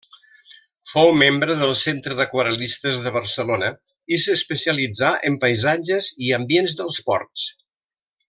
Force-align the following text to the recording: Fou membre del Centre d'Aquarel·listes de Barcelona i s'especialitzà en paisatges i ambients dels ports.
Fou 0.91 1.09
membre 1.21 1.57
del 1.59 1.73
Centre 1.81 2.15
d'Aquarel·listes 2.21 3.01
de 3.07 3.11
Barcelona 3.17 3.69
i 4.17 4.19
s'especialitzà 4.23 5.13
en 5.31 5.37
paisatges 5.45 6.09
i 6.29 6.33
ambients 6.41 6.75
dels 6.83 7.01
ports. 7.11 7.47